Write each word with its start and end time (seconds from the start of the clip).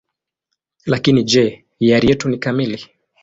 Lakini 0.85 1.23
je, 1.23 1.65
hiari 1.79 2.07
yetu 2.09 2.29
ni 2.29 2.37
kamili? 2.37 2.87